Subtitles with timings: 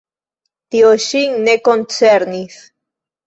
[0.75, 2.57] Tio ŝin ne koncernis.